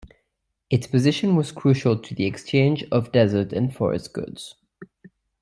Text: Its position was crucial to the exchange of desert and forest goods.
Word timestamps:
Its 0.71 0.87
position 0.87 1.35
was 1.35 1.51
crucial 1.51 1.95
to 1.95 2.15
the 2.15 2.25
exchange 2.25 2.83
of 2.91 3.11
desert 3.11 3.53
and 3.53 3.75
forest 3.75 4.11
goods. 4.13 4.55